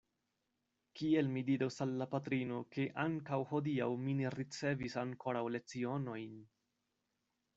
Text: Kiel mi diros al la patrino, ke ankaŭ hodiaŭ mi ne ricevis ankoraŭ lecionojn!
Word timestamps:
Kiel 0.99 1.27
mi 1.35 1.41
diros 1.49 1.75
al 1.85 1.91
la 1.99 2.07
patrino, 2.13 2.57
ke 2.77 2.87
ankaŭ 3.03 3.39
hodiaŭ 3.51 3.89
mi 4.07 4.17
ne 4.21 4.31
ricevis 4.37 4.97
ankoraŭ 5.05 5.45
lecionojn! 5.57 6.35